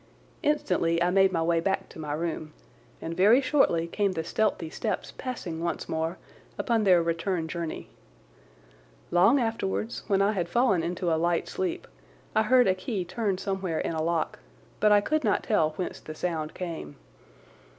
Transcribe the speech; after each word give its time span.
Instantly 0.41 0.99
I 0.99 1.11
made 1.11 1.31
my 1.31 1.43
way 1.43 1.59
back 1.59 1.87
to 1.89 1.99
my 1.99 2.13
room, 2.13 2.53
and 3.03 3.15
very 3.15 3.39
shortly 3.39 3.85
came 3.85 4.13
the 4.13 4.23
stealthy 4.23 4.71
steps 4.71 5.13
passing 5.15 5.61
once 5.63 5.87
more 5.87 6.17
upon 6.57 6.85
their 6.85 7.03
return 7.03 7.47
journey. 7.47 7.87
Long 9.11 9.39
afterwards 9.39 10.01
when 10.07 10.19
I 10.19 10.31
had 10.31 10.49
fallen 10.49 10.81
into 10.81 11.13
a 11.13 11.21
light 11.21 11.47
sleep 11.47 11.85
I 12.35 12.41
heard 12.41 12.65
a 12.67 12.73
key 12.73 13.05
turn 13.05 13.37
somewhere 13.37 13.77
in 13.79 13.93
a 13.93 14.01
lock, 14.01 14.39
but 14.79 14.91
I 14.91 15.01
could 15.01 15.23
not 15.23 15.43
tell 15.43 15.73
whence 15.75 15.99
the 15.99 16.15
sound 16.15 16.55
came. 16.55 16.95